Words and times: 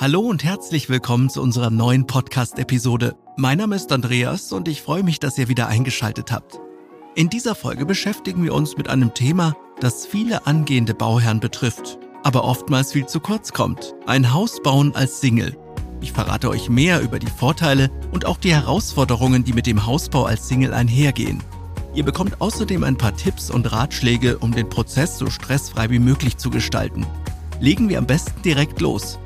Hallo 0.00 0.20
und 0.20 0.44
herzlich 0.44 0.88
willkommen 0.88 1.28
zu 1.28 1.42
unserer 1.42 1.70
neuen 1.70 2.06
Podcast-Episode. 2.06 3.16
Mein 3.36 3.58
Name 3.58 3.74
ist 3.74 3.90
Andreas 3.90 4.52
und 4.52 4.68
ich 4.68 4.80
freue 4.80 5.02
mich, 5.02 5.18
dass 5.18 5.36
ihr 5.38 5.48
wieder 5.48 5.66
eingeschaltet 5.66 6.30
habt. 6.30 6.60
In 7.16 7.28
dieser 7.28 7.56
Folge 7.56 7.84
beschäftigen 7.84 8.44
wir 8.44 8.54
uns 8.54 8.76
mit 8.76 8.88
einem 8.88 9.12
Thema, 9.12 9.56
das 9.80 10.06
viele 10.06 10.46
angehende 10.46 10.94
Bauherren 10.94 11.40
betrifft, 11.40 11.98
aber 12.22 12.44
oftmals 12.44 12.92
viel 12.92 13.06
zu 13.06 13.18
kurz 13.18 13.52
kommt. 13.52 13.96
Ein 14.06 14.32
Haus 14.32 14.62
bauen 14.62 14.94
als 14.94 15.20
Single. 15.20 15.58
Ich 16.00 16.12
verrate 16.12 16.48
euch 16.48 16.68
mehr 16.68 17.00
über 17.00 17.18
die 17.18 17.26
Vorteile 17.26 17.90
und 18.12 18.24
auch 18.24 18.36
die 18.36 18.54
Herausforderungen, 18.54 19.42
die 19.42 19.52
mit 19.52 19.66
dem 19.66 19.84
Hausbau 19.84 20.26
als 20.26 20.46
Single 20.46 20.74
einhergehen. 20.74 21.42
Ihr 21.92 22.04
bekommt 22.04 22.40
außerdem 22.40 22.84
ein 22.84 22.98
paar 22.98 23.16
Tipps 23.16 23.50
und 23.50 23.72
Ratschläge, 23.72 24.38
um 24.38 24.52
den 24.52 24.68
Prozess 24.68 25.18
so 25.18 25.28
stressfrei 25.28 25.90
wie 25.90 25.98
möglich 25.98 26.36
zu 26.36 26.50
gestalten. 26.50 27.04
Legen 27.58 27.88
wir 27.88 27.98
am 27.98 28.06
besten 28.06 28.40
direkt 28.42 28.80
los. 28.80 29.18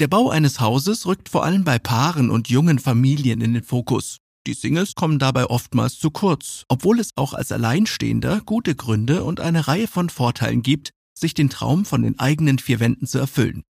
Der 0.00 0.08
Bau 0.08 0.30
eines 0.30 0.60
Hauses 0.60 1.04
rückt 1.04 1.28
vor 1.28 1.44
allem 1.44 1.62
bei 1.62 1.78
Paaren 1.78 2.30
und 2.30 2.48
jungen 2.48 2.78
Familien 2.78 3.42
in 3.42 3.52
den 3.52 3.62
Fokus. 3.62 4.16
Die 4.46 4.54
Singles 4.54 4.94
kommen 4.94 5.18
dabei 5.18 5.44
oftmals 5.44 5.98
zu 5.98 6.10
kurz, 6.10 6.64
obwohl 6.68 7.00
es 7.00 7.10
auch 7.16 7.34
als 7.34 7.52
Alleinstehender 7.52 8.40
gute 8.40 8.74
Gründe 8.74 9.24
und 9.24 9.40
eine 9.40 9.68
Reihe 9.68 9.86
von 9.86 10.08
Vorteilen 10.08 10.62
gibt, 10.62 10.92
sich 11.12 11.34
den 11.34 11.50
Traum 11.50 11.84
von 11.84 12.02
den 12.02 12.18
eigenen 12.18 12.58
vier 12.58 12.80
Wänden 12.80 13.06
zu 13.06 13.18
erfüllen. 13.18 13.62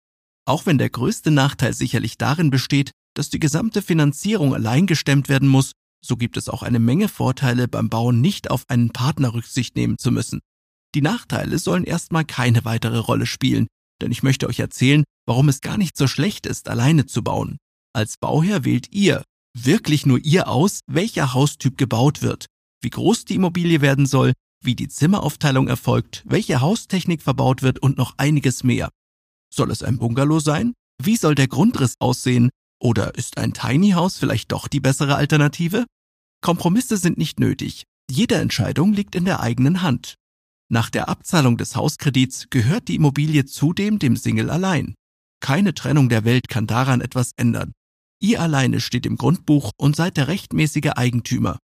Auch 0.44 0.66
wenn 0.66 0.78
der 0.78 0.88
größte 0.88 1.32
Nachteil 1.32 1.72
sicherlich 1.72 2.16
darin 2.16 2.50
besteht, 2.50 2.92
dass 3.14 3.30
die 3.30 3.40
gesamte 3.40 3.82
Finanzierung 3.82 4.54
allein 4.54 4.86
gestemmt 4.86 5.28
werden 5.28 5.48
muss, 5.48 5.72
so 6.00 6.16
gibt 6.16 6.36
es 6.36 6.48
auch 6.48 6.62
eine 6.62 6.78
Menge 6.78 7.08
Vorteile 7.08 7.66
beim 7.66 7.88
Bauen 7.88 8.20
nicht 8.20 8.52
auf 8.52 8.62
einen 8.68 8.90
Partner 8.90 9.34
Rücksicht 9.34 9.74
nehmen 9.74 9.98
zu 9.98 10.12
müssen. 10.12 10.38
Die 10.94 11.02
Nachteile 11.02 11.58
sollen 11.58 11.82
erstmal 11.82 12.24
keine 12.24 12.64
weitere 12.64 12.98
Rolle 12.98 13.26
spielen, 13.26 13.66
denn 14.00 14.12
ich 14.12 14.22
möchte 14.22 14.46
euch 14.46 14.60
erzählen, 14.60 15.02
warum 15.26 15.48
es 15.48 15.60
gar 15.60 15.76
nicht 15.76 15.96
so 15.96 16.06
schlecht 16.06 16.46
ist, 16.46 16.68
alleine 16.68 17.06
zu 17.06 17.22
bauen. 17.22 17.58
Als 17.92 18.16
Bauherr 18.18 18.64
wählt 18.64 18.92
ihr, 18.92 19.24
wirklich 19.56 20.06
nur 20.06 20.18
ihr 20.24 20.48
aus, 20.48 20.80
welcher 20.86 21.34
Haustyp 21.34 21.76
gebaut 21.76 22.22
wird, 22.22 22.46
wie 22.82 22.90
groß 22.90 23.24
die 23.24 23.34
Immobilie 23.34 23.80
werden 23.80 24.06
soll, 24.06 24.32
wie 24.62 24.74
die 24.74 24.88
Zimmeraufteilung 24.88 25.68
erfolgt, 25.68 26.22
welche 26.26 26.60
Haustechnik 26.60 27.22
verbaut 27.22 27.62
wird 27.62 27.78
und 27.80 27.98
noch 27.98 28.14
einiges 28.18 28.62
mehr. 28.62 28.90
Soll 29.52 29.70
es 29.70 29.82
ein 29.82 29.98
Bungalow 29.98 30.38
sein? 30.38 30.74
Wie 31.02 31.16
soll 31.16 31.34
der 31.34 31.48
Grundriss 31.48 31.94
aussehen? 31.98 32.50
Oder 32.80 33.14
ist 33.14 33.38
ein 33.38 33.52
Tiny 33.52 33.90
House 33.90 34.18
vielleicht 34.18 34.52
doch 34.52 34.68
die 34.68 34.80
bessere 34.80 35.16
Alternative? 35.16 35.86
Kompromisse 36.42 36.96
sind 36.96 37.18
nicht 37.18 37.40
nötig. 37.40 37.84
Jede 38.10 38.36
Entscheidung 38.36 38.92
liegt 38.92 39.14
in 39.14 39.24
der 39.24 39.40
eigenen 39.40 39.82
Hand. 39.82 40.14
Nach 40.72 40.88
der 40.88 41.08
Abzahlung 41.08 41.56
des 41.56 41.74
Hauskredits 41.74 42.46
gehört 42.48 42.88
die 42.88 42.94
Immobilie 42.94 43.44
zudem 43.44 43.98
dem 43.98 44.16
Single 44.16 44.50
allein. 44.50 44.94
Keine 45.40 45.74
Trennung 45.74 46.08
der 46.08 46.24
Welt 46.24 46.48
kann 46.48 46.66
daran 46.66 47.00
etwas 47.00 47.32
ändern. 47.36 47.72
Ihr 48.20 48.40
alleine 48.40 48.80
steht 48.80 49.06
im 49.06 49.16
Grundbuch 49.16 49.72
und 49.76 49.96
seid 49.96 50.16
der 50.16 50.28
rechtmäßige 50.28 50.92
Eigentümer. 50.96 51.58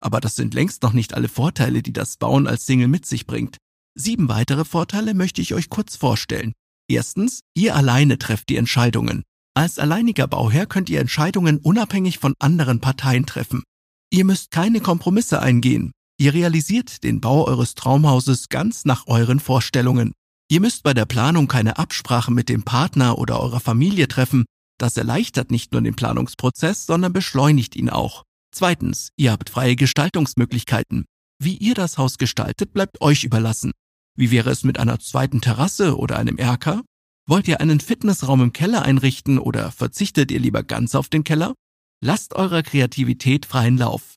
Aber 0.00 0.20
das 0.20 0.36
sind 0.36 0.54
längst 0.54 0.82
noch 0.82 0.92
nicht 0.92 1.14
alle 1.14 1.28
Vorteile, 1.28 1.82
die 1.82 1.92
das 1.92 2.16
Bauen 2.16 2.46
als 2.46 2.66
Single 2.66 2.88
mit 2.88 3.06
sich 3.06 3.26
bringt. 3.26 3.56
Sieben 3.98 4.28
weitere 4.28 4.64
Vorteile 4.64 5.14
möchte 5.14 5.40
ich 5.40 5.54
euch 5.54 5.68
kurz 5.68 5.96
vorstellen. 5.96 6.52
Erstens, 6.88 7.40
ihr 7.54 7.74
alleine 7.74 8.18
trefft 8.18 8.48
die 8.48 8.56
Entscheidungen. 8.56 9.24
Als 9.54 9.78
alleiniger 9.78 10.28
Bauherr 10.28 10.66
könnt 10.66 10.90
ihr 10.90 11.00
Entscheidungen 11.00 11.58
unabhängig 11.58 12.18
von 12.18 12.34
anderen 12.38 12.80
Parteien 12.80 13.26
treffen. 13.26 13.62
Ihr 14.10 14.24
müsst 14.24 14.50
keine 14.50 14.80
Kompromisse 14.80 15.40
eingehen. 15.40 15.92
Ihr 16.18 16.34
realisiert 16.34 17.02
den 17.02 17.20
Bau 17.20 17.46
eures 17.46 17.74
Traumhauses 17.74 18.48
ganz 18.48 18.84
nach 18.84 19.06
euren 19.06 19.40
Vorstellungen. 19.40 20.12
Ihr 20.48 20.60
müsst 20.60 20.82
bei 20.82 20.94
der 20.94 21.06
Planung 21.06 21.48
keine 21.48 21.78
Absprache 21.78 22.32
mit 22.32 22.48
dem 22.48 22.62
Partner 22.62 23.18
oder 23.18 23.40
eurer 23.40 23.60
Familie 23.60 24.08
treffen. 24.08 24.44
Das 24.78 24.96
erleichtert 24.96 25.50
nicht 25.50 25.72
nur 25.72 25.82
den 25.82 25.96
Planungsprozess, 25.96 26.86
sondern 26.86 27.12
beschleunigt 27.12 27.74
ihn 27.74 27.90
auch. 27.90 28.22
Zweitens, 28.52 29.10
ihr 29.16 29.32
habt 29.32 29.50
freie 29.50 29.76
Gestaltungsmöglichkeiten. 29.76 31.04
Wie 31.42 31.56
ihr 31.56 31.74
das 31.74 31.98
Haus 31.98 32.18
gestaltet, 32.18 32.72
bleibt 32.72 33.00
euch 33.00 33.24
überlassen. 33.24 33.72
Wie 34.16 34.30
wäre 34.30 34.50
es 34.50 34.64
mit 34.64 34.78
einer 34.78 34.98
zweiten 34.98 35.40
Terrasse 35.40 35.96
oder 35.98 36.18
einem 36.18 36.38
Erker? 36.38 36.82
Wollt 37.28 37.48
ihr 37.48 37.60
einen 37.60 37.80
Fitnessraum 37.80 38.40
im 38.40 38.52
Keller 38.52 38.82
einrichten 38.82 39.38
oder 39.38 39.72
verzichtet 39.72 40.30
ihr 40.30 40.38
lieber 40.38 40.62
ganz 40.62 40.94
auf 40.94 41.08
den 41.08 41.24
Keller? 41.24 41.54
Lasst 42.00 42.34
eurer 42.34 42.62
Kreativität 42.62 43.46
freien 43.46 43.76
Lauf. 43.76 44.14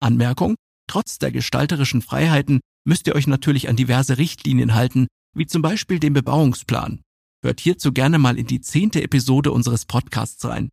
Anmerkung, 0.00 0.56
Trotz 0.88 1.18
der 1.18 1.30
gestalterischen 1.30 2.02
Freiheiten 2.02 2.60
müsst 2.84 3.06
ihr 3.06 3.14
euch 3.14 3.26
natürlich 3.26 3.68
an 3.68 3.76
diverse 3.76 4.18
Richtlinien 4.18 4.74
halten, 4.74 5.06
wie 5.34 5.46
zum 5.46 5.62
Beispiel 5.62 5.98
den 5.98 6.12
Bebauungsplan. 6.12 7.00
Hört 7.42 7.60
hierzu 7.60 7.92
gerne 7.92 8.18
mal 8.18 8.38
in 8.38 8.46
die 8.46 8.60
zehnte 8.60 9.02
Episode 9.02 9.52
unseres 9.52 9.84
Podcasts 9.84 10.44
rein. 10.44 10.70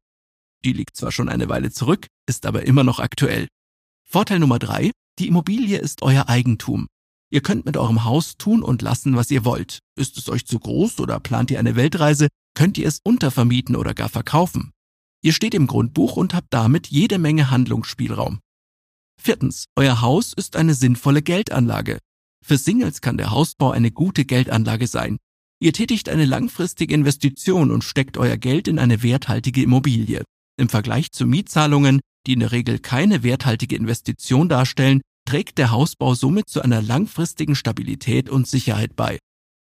Die 0.63 0.73
liegt 0.73 0.97
zwar 0.97 1.11
schon 1.11 1.29
eine 1.29 1.47
Weile 1.47 1.71
zurück, 1.71 2.07
ist 2.27 2.45
aber 2.45 2.65
immer 2.65 2.83
noch 2.83 2.99
aktuell. 2.99 3.47
Vorteil 4.03 4.39
Nummer 4.39 4.59
drei, 4.59 4.91
die 5.19 5.27
Immobilie 5.27 5.77
ist 5.77 6.01
euer 6.01 6.27
Eigentum. 6.27 6.87
Ihr 7.31 7.41
könnt 7.41 7.65
mit 7.65 7.77
eurem 7.77 8.03
Haus 8.03 8.37
tun 8.37 8.63
und 8.63 8.81
lassen, 8.81 9.15
was 9.15 9.29
ihr 9.31 9.45
wollt. 9.45 9.79
Ist 9.95 10.17
es 10.17 10.29
euch 10.29 10.45
zu 10.45 10.59
groß 10.59 10.99
oder 10.99 11.19
plant 11.19 11.51
ihr 11.51 11.59
eine 11.59 11.75
Weltreise, 11.75 12.29
könnt 12.55 12.77
ihr 12.77 12.87
es 12.87 12.99
untervermieten 13.03 13.75
oder 13.75 13.93
gar 13.93 14.09
verkaufen. 14.09 14.71
Ihr 15.21 15.33
steht 15.33 15.53
im 15.53 15.67
Grundbuch 15.67 16.17
und 16.17 16.33
habt 16.33 16.53
damit 16.53 16.87
jede 16.87 17.17
Menge 17.17 17.49
Handlungsspielraum. 17.49 18.39
Viertens, 19.21 19.65
euer 19.75 20.01
Haus 20.01 20.33
ist 20.33 20.55
eine 20.55 20.73
sinnvolle 20.75 21.21
Geldanlage. 21.21 21.99
Für 22.47 22.59
Singles 22.59 23.01
kann 23.01 23.17
der 23.17 23.31
Hausbau 23.31 23.71
eine 23.71 23.89
gute 23.89 24.23
Geldanlage 24.23 24.85
sein. 24.85 25.17
Ihr 25.59 25.73
tätigt 25.73 26.09
eine 26.09 26.25
langfristige 26.25 26.93
Investition 26.93 27.71
und 27.71 27.83
steckt 27.83 28.19
euer 28.19 28.37
Geld 28.37 28.67
in 28.67 28.77
eine 28.77 29.01
werthaltige 29.01 29.63
Immobilie. 29.63 30.23
Im 30.55 30.69
Vergleich 30.69 31.11
zu 31.11 31.25
Mietzahlungen, 31.25 32.01
die 32.27 32.33
in 32.33 32.41
der 32.41 32.51
Regel 32.51 32.77
keine 32.77 33.23
werthaltige 33.23 33.75
Investition 33.75 34.47
darstellen, 34.47 35.01
trägt 35.27 35.57
der 35.57 35.71
Hausbau 35.71 36.13
somit 36.13 36.47
zu 36.47 36.61
einer 36.61 36.83
langfristigen 36.83 37.55
Stabilität 37.55 38.29
und 38.29 38.47
Sicherheit 38.47 38.95
bei. 38.95 39.17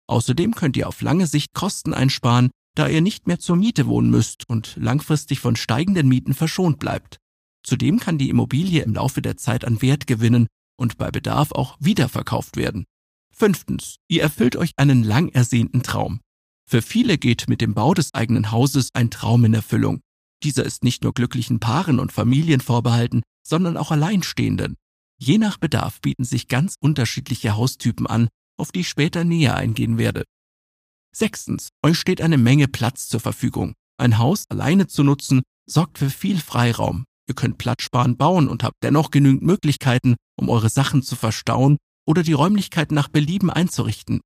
Außerdem 0.09 0.53
könnt 0.53 0.75
ihr 0.75 0.89
auf 0.89 1.01
lange 1.01 1.27
Sicht 1.27 1.53
Kosten 1.53 1.93
einsparen, 1.93 2.49
da 2.75 2.89
ihr 2.89 2.99
nicht 2.99 3.27
mehr 3.27 3.39
zur 3.39 3.55
Miete 3.55 3.87
wohnen 3.87 4.11
müsst 4.11 4.43
und 4.49 4.75
langfristig 4.75 5.39
von 5.39 5.55
steigenden 5.55 6.09
Mieten 6.09 6.33
verschont 6.33 6.79
bleibt. 6.79 7.15
Zudem 7.63 8.01
kann 8.01 8.17
die 8.17 8.29
Immobilie 8.29 8.83
im 8.83 8.93
Laufe 8.93 9.21
der 9.21 9.37
Zeit 9.37 9.63
an 9.63 9.81
Wert 9.81 10.05
gewinnen 10.05 10.47
und 10.77 10.97
bei 10.97 11.11
Bedarf 11.11 11.51
auch 11.51 11.77
wiederverkauft 11.79 12.55
werden. 12.55 12.85
Fünftens, 13.33 13.97
ihr 14.07 14.21
erfüllt 14.21 14.55
euch 14.55 14.71
einen 14.77 15.03
lang 15.03 15.29
ersehnten 15.29 15.83
Traum. 15.83 16.21
Für 16.65 16.81
viele 16.81 17.17
geht 17.17 17.47
mit 17.47 17.61
dem 17.61 17.73
Bau 17.73 17.93
des 17.93 18.13
eigenen 18.13 18.51
Hauses 18.51 18.89
ein 18.93 19.09
Traum 19.09 19.45
in 19.45 19.53
Erfüllung. 19.53 20.01
Dieser 20.43 20.65
ist 20.65 20.83
nicht 20.83 21.03
nur 21.03 21.13
glücklichen 21.13 21.59
Paaren 21.59 21.99
und 21.99 22.11
Familien 22.11 22.61
vorbehalten, 22.61 23.23
sondern 23.45 23.77
auch 23.77 23.91
Alleinstehenden. 23.91 24.75
Je 25.19 25.37
nach 25.37 25.57
Bedarf 25.57 26.01
bieten 26.01 26.23
sich 26.23 26.47
ganz 26.47 26.75
unterschiedliche 26.79 27.55
Haustypen 27.55 28.05
an, 28.05 28.27
auf 28.57 28.71
die 28.71 28.81
ich 28.81 28.89
später 28.89 29.23
näher 29.23 29.55
eingehen 29.55 29.97
werde. 29.97 30.23
Sechstens, 31.15 31.69
euch 31.83 31.97
steht 31.97 32.21
eine 32.21 32.37
Menge 32.37 32.67
Platz 32.67 33.07
zur 33.07 33.19
Verfügung. 33.19 33.73
Ein 33.97 34.19
Haus 34.19 34.45
alleine 34.49 34.87
zu 34.87 35.03
nutzen, 35.03 35.41
sorgt 35.65 35.97
für 35.97 36.09
viel 36.09 36.39
Freiraum, 36.39 37.05
Ihr 37.27 37.35
könnt 37.35 37.57
platzsparend 37.57 38.17
bauen 38.17 38.47
und 38.47 38.63
habt 38.63 38.77
dennoch 38.83 39.11
genügend 39.11 39.43
Möglichkeiten, 39.43 40.15
um 40.39 40.49
eure 40.49 40.69
Sachen 40.69 41.03
zu 41.03 41.15
verstauen 41.15 41.77
oder 42.05 42.23
die 42.23 42.33
Räumlichkeiten 42.33 42.95
nach 42.95 43.09
Belieben 43.09 43.49
einzurichten. 43.49 44.21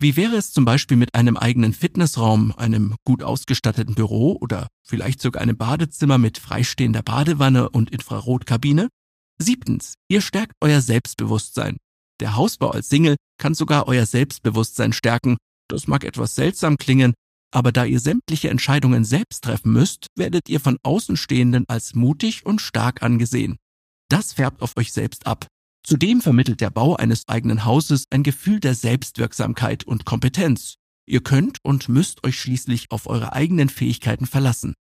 Wie 0.00 0.16
wäre 0.16 0.36
es 0.36 0.52
zum 0.52 0.64
Beispiel 0.64 0.96
mit 0.96 1.14
einem 1.14 1.36
eigenen 1.36 1.72
Fitnessraum, 1.72 2.52
einem 2.56 2.94
gut 3.04 3.22
ausgestatteten 3.22 3.96
Büro 3.96 4.38
oder 4.40 4.68
vielleicht 4.86 5.20
sogar 5.20 5.42
einem 5.42 5.56
Badezimmer 5.56 6.18
mit 6.18 6.38
freistehender 6.38 7.02
Badewanne 7.02 7.68
und 7.68 7.90
Infrarotkabine? 7.90 8.88
Siebtens, 9.38 9.94
ihr 10.08 10.20
stärkt 10.20 10.52
euer 10.60 10.80
Selbstbewusstsein. 10.80 11.78
Der 12.20 12.36
Hausbau 12.36 12.70
als 12.70 12.88
Single 12.88 13.16
kann 13.38 13.54
sogar 13.54 13.88
euer 13.88 14.06
Selbstbewusstsein 14.06 14.92
stärken. 14.92 15.36
Das 15.68 15.86
mag 15.86 16.04
etwas 16.04 16.34
seltsam 16.34 16.76
klingen, 16.76 17.14
aber 17.50 17.72
da 17.72 17.84
ihr 17.84 18.00
sämtliche 18.00 18.50
Entscheidungen 18.50 19.04
selbst 19.04 19.44
treffen 19.44 19.72
müsst, 19.72 20.06
werdet 20.16 20.48
ihr 20.48 20.60
von 20.60 20.78
Außenstehenden 20.82 21.64
als 21.68 21.94
mutig 21.94 22.44
und 22.44 22.60
stark 22.60 23.02
angesehen. 23.02 23.56
Das 24.08 24.34
färbt 24.34 24.62
auf 24.62 24.76
euch 24.76 24.92
selbst 24.92 25.26
ab. 25.26 25.46
Zudem 25.84 26.20
vermittelt 26.20 26.60
der 26.60 26.70
Bau 26.70 26.96
eines 26.96 27.26
eigenen 27.28 27.64
Hauses 27.64 28.04
ein 28.10 28.22
Gefühl 28.22 28.60
der 28.60 28.74
Selbstwirksamkeit 28.74 29.84
und 29.84 30.04
Kompetenz. 30.04 30.74
Ihr 31.06 31.22
könnt 31.22 31.58
und 31.62 31.88
müsst 31.88 32.24
euch 32.24 32.38
schließlich 32.38 32.90
auf 32.90 33.06
eure 33.06 33.32
eigenen 33.32 33.70
Fähigkeiten 33.70 34.26
verlassen. 34.26 34.74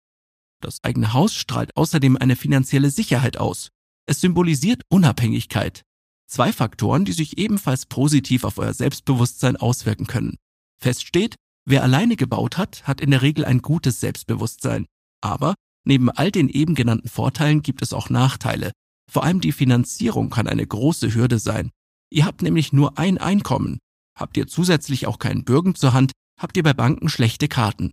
Das 0.61 0.83
eigene 0.83 1.13
Haus 1.13 1.33
strahlt 1.33 1.75
außerdem 1.77 2.17
eine 2.17 2.35
finanzielle 2.35 2.89
Sicherheit 2.89 3.37
aus. 3.37 3.69
Es 4.07 4.19
symbolisiert 4.19 4.81
Unabhängigkeit. 4.89 5.83
Zwei 6.29 6.51
Faktoren, 6.51 7.05
die 7.05 7.13
sich 7.13 7.37
ebenfalls 7.37 7.85
positiv 7.85 8.43
auf 8.43 8.57
euer 8.57 8.73
Selbstbewusstsein 8.73 9.55
auswirken 9.55 10.07
können. 10.07 10.35
Fest 10.81 11.05
steht, 11.05 11.35
Wer 11.69 11.83
alleine 11.83 12.15
gebaut 12.15 12.57
hat, 12.57 12.87
hat 12.87 13.01
in 13.01 13.11
der 13.11 13.21
Regel 13.21 13.43
ein 13.43 13.61
gutes 13.61 13.99
Selbstbewusstsein. 13.99 14.85
Aber 15.21 15.53
neben 15.85 16.09
all 16.09 16.31
den 16.31 16.47
eben 16.47 16.75
genannten 16.75 17.09
Vorteilen 17.09 17.61
gibt 17.61 17.81
es 17.81 17.91
auch 17.91 18.09
Nachteile. 18.09 18.71
Vor 19.11 19.25
allem 19.25 19.41
die 19.41 19.51
Finanzierung 19.51 20.29
kann 20.29 20.47
eine 20.47 20.65
große 20.65 21.13
Hürde 21.13 21.39
sein. 21.39 21.71
Ihr 22.09 22.25
habt 22.25 22.41
nämlich 22.41 22.71
nur 22.71 22.97
ein 22.97 23.17
Einkommen. 23.17 23.79
Habt 24.17 24.37
ihr 24.37 24.47
zusätzlich 24.47 25.07
auch 25.07 25.19
keinen 25.19 25.43
Bürgen 25.43 25.75
zur 25.75 25.91
Hand, 25.91 26.13
habt 26.39 26.55
ihr 26.55 26.63
bei 26.63 26.73
Banken 26.73 27.09
schlechte 27.09 27.49
Karten. 27.49 27.91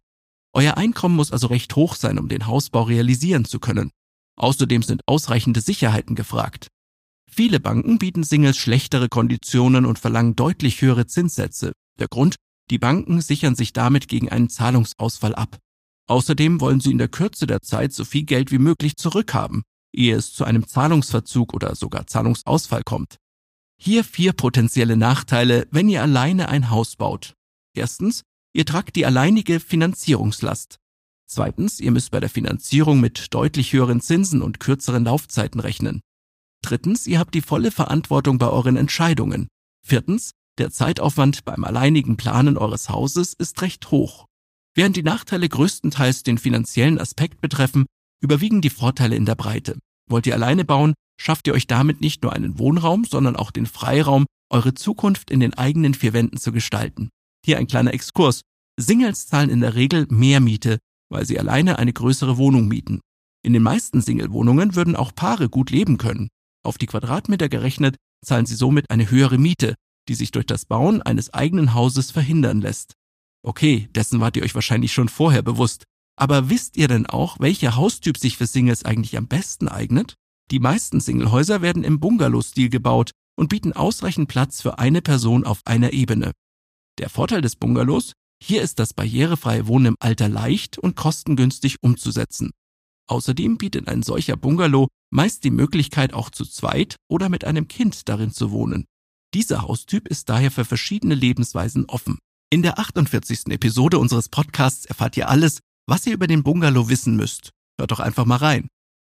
Euer 0.52 0.76
Einkommen 0.76 1.16
muss 1.16 1.32
also 1.32 1.48
recht 1.48 1.74
hoch 1.74 1.96
sein, 1.96 2.20
um 2.20 2.28
den 2.28 2.46
Hausbau 2.46 2.82
realisieren 2.82 3.44
zu 3.44 3.58
können. 3.58 3.90
Außerdem 4.36 4.82
sind 4.82 5.02
ausreichende 5.06 5.60
Sicherheiten 5.60 6.14
gefragt. 6.14 6.68
Viele 7.28 7.58
Banken 7.58 7.98
bieten 7.98 8.22
Singles 8.22 8.56
schlechtere 8.56 9.08
Konditionen 9.08 9.84
und 9.84 9.98
verlangen 9.98 10.36
deutlich 10.36 10.80
höhere 10.80 11.08
Zinssätze. 11.08 11.72
Der 11.98 12.06
Grund, 12.06 12.36
die 12.70 12.78
Banken 12.78 13.20
sichern 13.20 13.54
sich 13.54 13.72
damit 13.72 14.08
gegen 14.08 14.30
einen 14.30 14.48
Zahlungsausfall 14.48 15.34
ab. 15.34 15.58
Außerdem 16.06 16.60
wollen 16.60 16.80
sie 16.80 16.90
in 16.90 16.98
der 16.98 17.08
Kürze 17.08 17.46
der 17.46 17.62
Zeit 17.62 17.92
so 17.92 18.04
viel 18.04 18.24
Geld 18.24 18.50
wie 18.50 18.58
möglich 18.58 18.96
zurückhaben, 18.96 19.62
ehe 19.92 20.16
es 20.16 20.32
zu 20.32 20.44
einem 20.44 20.66
Zahlungsverzug 20.66 21.54
oder 21.54 21.74
sogar 21.74 22.06
Zahlungsausfall 22.06 22.82
kommt. 22.82 23.16
Hier 23.80 24.04
vier 24.04 24.32
potenzielle 24.32 24.96
Nachteile, 24.96 25.66
wenn 25.70 25.88
ihr 25.88 26.02
alleine 26.02 26.48
ein 26.48 26.70
Haus 26.70 26.96
baut. 26.96 27.34
Erstens, 27.74 28.22
ihr 28.54 28.64
tragt 28.64 28.96
die 28.96 29.06
alleinige 29.06 29.60
Finanzierungslast. 29.60 30.78
Zweitens, 31.26 31.80
ihr 31.80 31.90
müsst 31.90 32.10
bei 32.10 32.20
der 32.20 32.30
Finanzierung 32.30 33.00
mit 33.00 33.32
deutlich 33.34 33.72
höheren 33.72 34.00
Zinsen 34.00 34.42
und 34.42 34.60
kürzeren 34.60 35.04
Laufzeiten 35.04 35.60
rechnen. 35.60 36.00
Drittens, 36.62 37.06
ihr 37.06 37.18
habt 37.18 37.34
die 37.34 37.42
volle 37.42 37.70
Verantwortung 37.70 38.38
bei 38.38 38.48
euren 38.48 38.76
Entscheidungen. 38.76 39.48
Viertens, 39.84 40.32
der 40.58 40.70
Zeitaufwand 40.70 41.44
beim 41.44 41.64
alleinigen 41.64 42.16
Planen 42.16 42.56
eures 42.56 42.88
Hauses 42.88 43.32
ist 43.32 43.60
recht 43.62 43.90
hoch. 43.90 44.26
Während 44.74 44.96
die 44.96 45.02
Nachteile 45.02 45.48
größtenteils 45.48 46.22
den 46.22 46.38
finanziellen 46.38 46.98
Aspekt 46.98 47.40
betreffen, 47.40 47.86
überwiegen 48.22 48.60
die 48.60 48.70
Vorteile 48.70 49.16
in 49.16 49.26
der 49.26 49.34
Breite. 49.34 49.78
Wollt 50.08 50.26
ihr 50.26 50.34
alleine 50.34 50.64
bauen, 50.64 50.94
schafft 51.20 51.46
ihr 51.46 51.54
euch 51.54 51.66
damit 51.66 52.00
nicht 52.00 52.22
nur 52.22 52.32
einen 52.32 52.58
Wohnraum, 52.58 53.04
sondern 53.04 53.36
auch 53.36 53.50
den 53.50 53.66
Freiraum, 53.66 54.26
eure 54.50 54.74
Zukunft 54.74 55.30
in 55.30 55.40
den 55.40 55.54
eigenen 55.54 55.94
vier 55.94 56.12
Wänden 56.12 56.38
zu 56.38 56.52
gestalten. 56.52 57.10
Hier 57.44 57.58
ein 57.58 57.66
kleiner 57.66 57.94
Exkurs. 57.94 58.42
Singles 58.78 59.26
zahlen 59.26 59.50
in 59.50 59.60
der 59.60 59.74
Regel 59.74 60.06
mehr 60.08 60.40
Miete, 60.40 60.78
weil 61.10 61.26
sie 61.26 61.38
alleine 61.38 61.78
eine 61.78 61.92
größere 61.92 62.36
Wohnung 62.36 62.68
mieten. 62.68 63.00
In 63.44 63.52
den 63.52 63.62
meisten 63.62 64.00
Single-Wohnungen 64.00 64.74
würden 64.74 64.96
auch 64.96 65.14
Paare 65.14 65.48
gut 65.48 65.70
leben 65.70 65.98
können. 65.98 66.28
Auf 66.64 66.78
die 66.78 66.86
Quadratmeter 66.86 67.48
gerechnet 67.48 67.96
zahlen 68.24 68.46
sie 68.46 68.54
somit 68.54 68.90
eine 68.90 69.10
höhere 69.10 69.38
Miete, 69.38 69.74
die 70.08 70.14
sich 70.14 70.30
durch 70.30 70.46
das 70.46 70.64
Bauen 70.64 71.02
eines 71.02 71.32
eigenen 71.32 71.74
Hauses 71.74 72.10
verhindern 72.10 72.60
lässt. 72.60 72.94
Okay, 73.42 73.88
dessen 73.94 74.20
wart 74.20 74.36
ihr 74.36 74.42
euch 74.42 74.54
wahrscheinlich 74.54 74.92
schon 74.92 75.08
vorher 75.08 75.42
bewusst. 75.42 75.84
Aber 76.16 76.48
wisst 76.48 76.76
ihr 76.76 76.88
denn 76.88 77.06
auch, 77.06 77.40
welcher 77.40 77.76
Haustyp 77.76 78.16
sich 78.18 78.36
für 78.36 78.46
Singles 78.46 78.84
eigentlich 78.84 79.16
am 79.16 79.26
besten 79.26 79.68
eignet? 79.68 80.14
Die 80.50 80.60
meisten 80.60 81.00
Singlehäuser 81.00 81.62
werden 81.62 81.84
im 81.84 82.00
Bungalow-Stil 82.00 82.68
gebaut 82.68 83.10
und 83.36 83.48
bieten 83.48 83.72
ausreichend 83.72 84.28
Platz 84.28 84.62
für 84.62 84.78
eine 84.78 85.02
Person 85.02 85.44
auf 85.44 85.60
einer 85.64 85.92
Ebene. 85.92 86.32
Der 86.98 87.10
Vorteil 87.10 87.40
des 87.40 87.56
Bungalows, 87.56 88.12
hier 88.42 88.62
ist 88.62 88.78
das 88.78 88.94
barrierefreie 88.94 89.66
Wohnen 89.66 89.86
im 89.86 89.96
Alter 89.98 90.28
leicht 90.28 90.78
und 90.78 90.96
kostengünstig 90.96 91.82
umzusetzen. 91.82 92.50
Außerdem 93.08 93.58
bietet 93.58 93.88
ein 93.88 94.02
solcher 94.02 94.36
Bungalow 94.36 94.88
meist 95.10 95.44
die 95.44 95.50
Möglichkeit, 95.50 96.12
auch 96.12 96.30
zu 96.30 96.44
zweit 96.44 96.96
oder 97.08 97.28
mit 97.28 97.44
einem 97.44 97.68
Kind 97.68 98.08
darin 98.08 98.32
zu 98.32 98.50
wohnen. 98.50 98.86
Dieser 99.34 99.62
Haustyp 99.62 100.06
ist 100.06 100.28
daher 100.28 100.52
für 100.52 100.64
verschiedene 100.64 101.16
Lebensweisen 101.16 101.86
offen. 101.86 102.18
In 102.50 102.62
der 102.62 102.78
48. 102.78 103.48
Episode 103.48 103.98
unseres 103.98 104.28
Podcasts 104.28 104.84
erfahrt 104.86 105.16
ihr 105.16 105.28
alles, 105.28 105.58
was 105.88 106.06
ihr 106.06 106.14
über 106.14 106.28
den 106.28 106.44
Bungalow 106.44 106.88
wissen 106.88 107.16
müsst. 107.16 107.50
Hört 107.76 107.90
doch 107.90 107.98
einfach 107.98 108.26
mal 108.26 108.36
rein. 108.36 108.68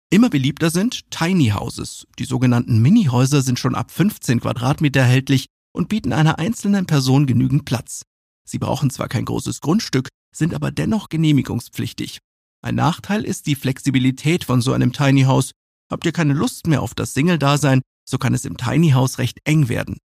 Immer 0.09 0.31
beliebter 0.31 0.71
sind 0.71 1.11
Tiny 1.11 1.49
Houses. 1.49 2.07
Die 2.17 2.25
sogenannten 2.25 2.81
Mini-Häuser 2.81 3.43
sind 3.43 3.59
schon 3.59 3.75
ab 3.75 3.91
15 3.91 4.39
Quadratmeter 4.39 5.01
erhältlich 5.01 5.45
und 5.71 5.87
bieten 5.87 6.13
einer 6.13 6.39
einzelnen 6.39 6.87
Person 6.87 7.27
genügend 7.27 7.65
Platz. 7.65 8.01
Sie 8.43 8.57
brauchen 8.57 8.89
zwar 8.89 9.09
kein 9.09 9.25
großes 9.25 9.61
Grundstück, 9.61 10.09
sind 10.35 10.55
aber 10.55 10.71
dennoch 10.71 11.09
genehmigungspflichtig. 11.09 12.17
Ein 12.63 12.73
Nachteil 12.75 13.23
ist 13.23 13.45
die 13.45 13.55
Flexibilität 13.55 14.45
von 14.45 14.61
so 14.61 14.73
einem 14.73 14.93
Tiny 14.93 15.23
House. 15.23 15.51
Habt 15.91 16.07
ihr 16.07 16.11
keine 16.11 16.33
Lust 16.33 16.65
mehr 16.65 16.81
auf 16.81 16.95
das 16.95 17.13
Single-Dasein, 17.13 17.83
so 18.03 18.17
kann 18.17 18.33
es 18.33 18.45
im 18.45 18.57
Tiny 18.57 18.91
House 18.91 19.19
recht 19.19 19.39
eng 19.43 19.69
werden. 19.69 19.97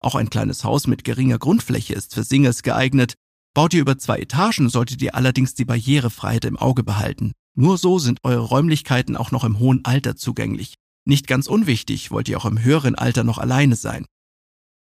Auch 0.00 0.14
ein 0.14 0.30
kleines 0.30 0.64
Haus 0.64 0.86
mit 0.86 1.04
geringer 1.04 1.38
Grundfläche 1.38 1.94
ist 1.94 2.14
für 2.14 2.22
Singles 2.22 2.62
geeignet. 2.62 3.14
Baut 3.54 3.74
ihr 3.74 3.80
über 3.80 3.98
zwei 3.98 4.18
Etagen, 4.20 4.68
solltet 4.68 5.02
ihr 5.02 5.14
allerdings 5.14 5.54
die 5.54 5.64
Barrierefreiheit 5.64 6.44
im 6.44 6.56
Auge 6.56 6.84
behalten. 6.84 7.32
Nur 7.56 7.78
so 7.78 7.98
sind 7.98 8.20
eure 8.22 8.42
Räumlichkeiten 8.42 9.16
auch 9.16 9.32
noch 9.32 9.42
im 9.42 9.58
hohen 9.58 9.84
Alter 9.84 10.14
zugänglich. 10.14 10.74
Nicht 11.04 11.26
ganz 11.26 11.48
unwichtig, 11.48 12.10
wollt 12.10 12.28
ihr 12.28 12.38
auch 12.38 12.44
im 12.44 12.62
höheren 12.62 12.94
Alter 12.94 13.24
noch 13.24 13.38
alleine 13.38 13.74
sein. 13.74 14.06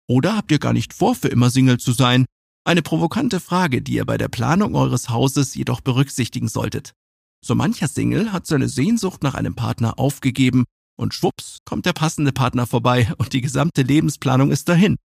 Oder 0.09 0.37
habt 0.37 0.51
ihr 0.51 0.59
gar 0.59 0.73
nicht 0.73 0.93
vor, 0.93 1.15
für 1.15 1.29
immer 1.29 1.51
Single 1.51 1.79
zu 1.79 1.93
sein? 1.93 2.25
Eine 2.65 2.83
provokante 2.83 3.41
Frage, 3.41 3.83
die 3.83 3.95
ihr 3.95 4.07
bei 4.07 4.19
der 4.19 4.29
Planung 4.29 4.75
eures 4.75 5.11
Hauses 5.11 5.55
jedoch 5.55 5.81
berücksichtigen 5.81 6.49
solltet. 6.49 6.93
So 7.45 7.55
mancher 7.55 7.89
Single 7.89 8.33
hat 8.33 8.47
seine 8.47 8.69
Sehnsucht 8.69 9.23
nach 9.23 9.35
einem 9.35 9.55
Partner 9.55 9.99
aufgegeben 9.99 10.65
und 10.97 11.15
schwupps 11.15 11.59
kommt 11.65 11.87
der 11.87 11.93
passende 11.93 12.33
Partner 12.33 12.67
vorbei 12.67 13.13
und 13.19 13.33
die 13.33 13.41
gesamte 13.41 13.83
Lebensplanung 13.83 14.51
ist 14.51 14.69
dahin. 14.69 14.97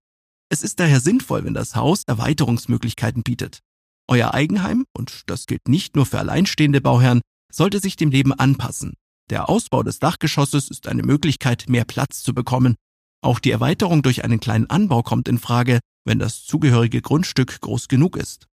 Es 0.48 0.62
ist 0.62 0.80
daher 0.80 1.00
sinnvoll, 1.00 1.44
wenn 1.44 1.54
das 1.54 1.76
Haus 1.76 2.02
Erweiterungsmöglichkeiten 2.06 3.22
bietet. 3.22 3.60
Euer 4.08 4.34
Eigenheim, 4.34 4.86
und 4.92 5.22
das 5.26 5.46
gilt 5.46 5.68
nicht 5.68 5.94
nur 5.94 6.06
für 6.06 6.18
alleinstehende 6.18 6.80
Bauherren, 6.80 7.20
sollte 7.52 7.78
sich 7.78 7.96
dem 7.96 8.10
Leben 8.10 8.32
anpassen. 8.32 8.94
Der 9.30 9.48
Ausbau 9.48 9.84
des 9.84 10.00
Dachgeschosses 10.00 10.68
ist 10.68 10.88
eine 10.88 11.04
Möglichkeit, 11.04 11.66
mehr 11.68 11.84
Platz 11.84 12.22
zu 12.22 12.34
bekommen. 12.34 12.74
Auch 13.22 13.38
die 13.38 13.52
Erweiterung 13.52 14.02
durch 14.02 14.24
einen 14.24 14.40
kleinen 14.40 14.68
Anbau 14.68 15.02
kommt 15.02 15.28
in 15.28 15.38
Frage, 15.38 15.78
wenn 16.04 16.18
das 16.18 16.44
zugehörige 16.44 17.00
Grundstück 17.00 17.60
groß 17.60 17.86
genug 17.86 18.16
ist. 18.16 18.46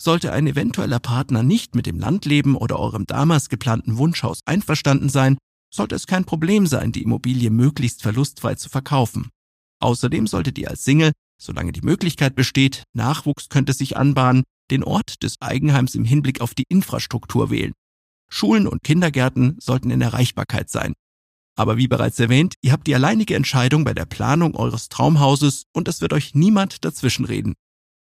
Sollte 0.00 0.32
ein 0.32 0.48
eventueller 0.48 0.98
Partner 0.98 1.44
nicht 1.44 1.76
mit 1.76 1.86
dem 1.86 2.00
Landleben 2.00 2.56
oder 2.56 2.80
eurem 2.80 3.06
damals 3.06 3.48
geplanten 3.48 3.96
Wunschhaus 3.96 4.40
einverstanden 4.44 5.08
sein, 5.08 5.38
sollte 5.74 5.96
es 5.96 6.06
kein 6.06 6.24
Problem 6.24 6.66
sein, 6.66 6.92
die 6.92 7.02
Immobilie 7.02 7.50
möglichst 7.50 8.02
verlustfrei 8.02 8.54
zu 8.54 8.68
verkaufen. 8.68 9.30
Außerdem 9.80 10.26
solltet 10.26 10.56
ihr 10.58 10.70
als 10.70 10.84
Single, 10.84 11.12
solange 11.36 11.72
die 11.72 11.82
Möglichkeit 11.82 12.36
besteht, 12.36 12.84
Nachwuchs 12.94 13.48
könnte 13.48 13.72
sich 13.72 13.96
anbahnen, 13.96 14.44
den 14.70 14.84
Ort 14.84 15.22
des 15.22 15.40
Eigenheims 15.40 15.94
im 15.94 16.04
Hinblick 16.04 16.40
auf 16.40 16.54
die 16.54 16.64
Infrastruktur 16.68 17.50
wählen. 17.50 17.72
Schulen 18.30 18.66
und 18.66 18.82
Kindergärten 18.82 19.56
sollten 19.60 19.90
in 19.90 20.00
Erreichbarkeit 20.00 20.70
sein. 20.70 20.94
Aber 21.56 21.76
wie 21.76 21.88
bereits 21.88 22.18
erwähnt, 22.18 22.54
ihr 22.62 22.72
habt 22.72 22.86
die 22.86 22.94
alleinige 22.94 23.34
Entscheidung 23.34 23.84
bei 23.84 23.94
der 23.94 24.06
Planung 24.06 24.56
eures 24.56 24.88
Traumhauses 24.88 25.64
und 25.72 25.88
es 25.88 26.00
wird 26.00 26.12
euch 26.12 26.34
niemand 26.34 26.84
dazwischenreden. 26.84 27.54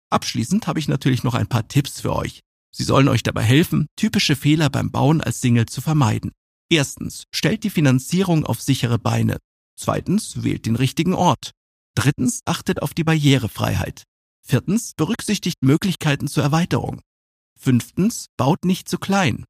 Abschließend 0.09 0.67
habe 0.67 0.79
ich 0.79 0.87
natürlich 0.87 1.23
noch 1.23 1.33
ein 1.33 1.47
paar 1.47 1.67
Tipps 1.67 2.01
für 2.01 2.13
euch. 2.13 2.41
Sie 2.73 2.83
sollen 2.83 3.07
euch 3.07 3.23
dabei 3.23 3.43
helfen, 3.43 3.87
typische 3.95 4.35
Fehler 4.35 4.69
beim 4.69 4.91
Bauen 4.91 5.21
als 5.21 5.41
Single 5.41 5.65
zu 5.65 5.81
vermeiden. 5.81 6.31
Erstens, 6.71 7.25
stellt 7.35 7.65
die 7.65 7.69
Finanzierung 7.69 8.45
auf 8.45 8.61
sichere 8.61 8.97
Beine. 8.97 9.39
Zweitens, 9.77 10.41
wählt 10.43 10.65
den 10.65 10.77
richtigen 10.77 11.13
Ort. 11.13 11.51
Drittens, 11.95 12.39
achtet 12.45 12.81
auf 12.81 12.93
die 12.93 13.03
Barrierefreiheit. 13.03 14.03
Viertens, 14.41 14.93
berücksichtigt 14.95 15.57
Möglichkeiten 15.61 16.29
zur 16.29 16.43
Erweiterung. 16.43 17.01
Fünftens, 17.59 18.27
baut 18.37 18.63
nicht 18.63 18.87
zu 18.87 18.99
klein. 18.99 19.43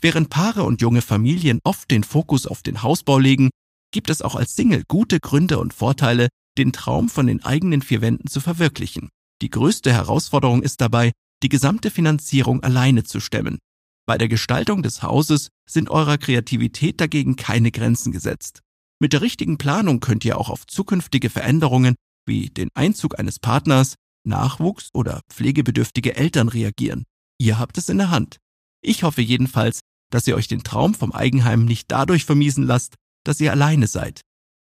Während 0.00 0.30
Paare 0.30 0.62
und 0.62 0.80
junge 0.80 1.02
Familien 1.02 1.58
oft 1.64 1.90
den 1.90 2.04
Fokus 2.04 2.46
auf 2.46 2.62
den 2.62 2.84
Hausbau 2.84 3.18
legen, 3.18 3.50
gibt 3.92 4.08
es 4.08 4.22
auch 4.22 4.36
als 4.36 4.54
Single 4.54 4.84
gute 4.86 5.18
Gründe 5.18 5.58
und 5.58 5.74
Vorteile, 5.74 6.28
den 6.58 6.72
Traum 6.72 7.08
von 7.08 7.26
den 7.26 7.42
eigenen 7.42 7.82
vier 7.82 8.02
Wänden 8.02 8.28
zu 8.28 8.40
verwirklichen. 8.40 9.08
Die 9.42 9.50
größte 9.50 9.92
Herausforderung 9.92 10.62
ist 10.62 10.80
dabei, 10.80 11.10
die 11.42 11.48
gesamte 11.48 11.90
Finanzierung 11.90 12.62
alleine 12.62 13.02
zu 13.02 13.18
stemmen. 13.18 13.58
Bei 14.06 14.18
der 14.18 14.28
Gestaltung 14.28 14.82
des 14.82 15.02
Hauses 15.02 15.48
sind 15.68 15.90
eurer 15.90 16.18
Kreativität 16.18 17.00
dagegen 17.00 17.36
keine 17.36 17.70
Grenzen 17.70 18.12
gesetzt. 18.12 18.60
Mit 19.00 19.12
der 19.12 19.22
richtigen 19.22 19.58
Planung 19.58 20.00
könnt 20.00 20.24
ihr 20.24 20.38
auch 20.38 20.50
auf 20.50 20.66
zukünftige 20.66 21.30
Veränderungen 21.30 21.94
wie 22.26 22.50
den 22.50 22.68
Einzug 22.74 23.18
eines 23.18 23.38
Partners, 23.38 23.94
Nachwuchs 24.24 24.90
oder 24.92 25.20
pflegebedürftige 25.28 26.14
Eltern 26.14 26.48
reagieren. 26.48 27.04
Ihr 27.38 27.58
habt 27.58 27.78
es 27.78 27.88
in 27.88 27.98
der 27.98 28.10
Hand. 28.10 28.38
Ich 28.80 29.02
hoffe 29.02 29.22
jedenfalls, 29.22 29.80
dass 30.10 30.26
ihr 30.26 30.36
euch 30.36 30.48
den 30.48 30.62
Traum 30.62 30.94
vom 30.94 31.12
Eigenheim 31.12 31.64
nicht 31.64 31.90
dadurch 31.90 32.24
vermiesen 32.24 32.64
lasst, 32.64 32.94
dass 33.24 33.40
ihr 33.40 33.50
alleine 33.50 33.86
seid. 33.86 34.20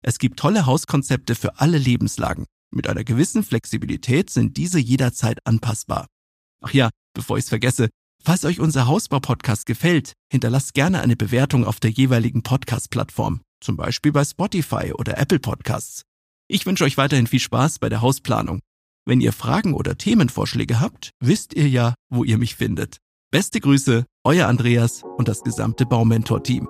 Es 0.03 0.19
gibt 0.19 0.39
tolle 0.39 0.67
Hauskonzepte 0.67 1.35
für 1.35 1.61
alle 1.61 1.79
Lebenslagen. 1.79 2.45
Mit 2.75 2.89
einer 2.89 3.05
gewissen 3.05 3.45
Flexibilität 3.45 4.31
sind 4.31 4.57
diese 4.57 4.79
jederzeit 4.79 5.39
anpassbar. 5.47 6.07
Ach 6.61 6.73
ja, 6.73 6.91
bevor 7.15 7.39
ich 7.39 7.45
es 7.45 7.49
vergesse, 7.49 7.89
Falls 8.27 8.47
euch 8.47 8.59
unser 8.59 8.87
Hausbau-Podcast 8.87 9.67
gefällt, 9.67 10.15
hinterlasst 10.33 10.73
gerne 10.73 11.03
eine 11.03 11.15
Bewertung 11.15 11.67
auf 11.67 11.79
der 11.79 11.91
jeweiligen 11.91 12.43
Podcast-Plattform, 12.43 13.43
zum 13.61 13.77
Beispiel 13.77 14.13
bei 14.13 14.25
Spotify 14.25 14.95
oder 14.95 15.19
Apple 15.19 15.39
Podcasts. 15.39 16.05
Ich 16.49 16.65
wünsche 16.65 16.85
euch 16.85 16.97
weiterhin 16.97 17.27
viel 17.27 17.41
Spaß 17.41 17.81
bei 17.81 17.91
der 17.91 18.01
Hausplanung. 18.01 18.61
Wenn 19.05 19.21
ihr 19.21 19.35
Fragen 19.35 19.75
oder 19.75 19.99
Themenvorschläge 19.99 20.81
habt, 20.81 21.11
wisst 21.21 21.53
ihr 21.53 21.69
ja, 21.69 21.95
wo 22.09 22.25
ihr 22.25 22.39
mich 22.39 22.57
findet. 22.57 22.97
Beste 23.31 23.61
Grüße, 23.61 24.07
euer 24.25 24.49
Andreas 24.49 25.03
und 25.19 25.29
das 25.29 25.43
gesamte 25.43 25.85
Baumentor-Team. 25.85 26.67